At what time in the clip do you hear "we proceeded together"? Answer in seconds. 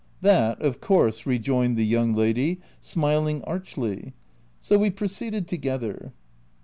4.79-6.11